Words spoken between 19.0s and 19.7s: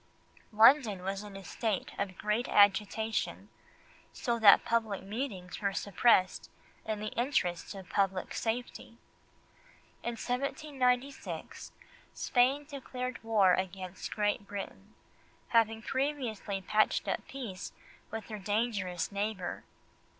neighbour.